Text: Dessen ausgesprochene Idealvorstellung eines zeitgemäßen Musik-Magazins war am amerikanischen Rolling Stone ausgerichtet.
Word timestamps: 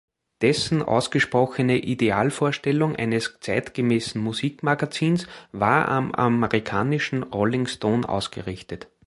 Dessen 0.41 0.81
ausgesprochene 0.81 1.77
Idealvorstellung 1.77 2.95
eines 2.95 3.37
zeitgemäßen 3.39 4.19
Musik-Magazins 4.19 5.27
war 5.51 5.89
am 5.89 6.11
amerikanischen 6.15 7.21
Rolling 7.21 7.67
Stone 7.67 8.09
ausgerichtet. 8.09 8.89